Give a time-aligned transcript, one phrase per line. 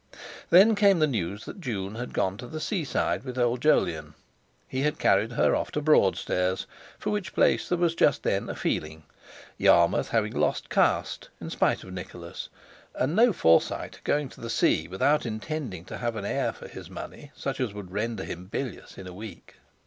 [0.49, 4.15] Then came the news that June had gone to the seaside with old Jolyon.
[4.67, 6.65] He had carried her off to Broadstairs,
[6.97, 9.03] for which place there was just then a feeling,
[9.59, 12.49] Yarmouth having lost caste, in spite of Nicholas,
[12.95, 16.89] and no Forsyte going to the sea without intending to have an air for his
[16.89, 19.57] money such as would render him bilious in a week.